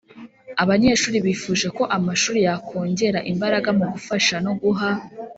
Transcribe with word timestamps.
Abanyeshuri 0.63 1.17
bifuje 1.27 1.67
ko 1.77 1.83
amashuri 1.97 2.39
yakongera 2.47 3.19
imbaraga 3.31 3.69
mu 3.77 3.85
gufasha 3.93 4.35
no 4.45 4.53
guha 4.61 4.89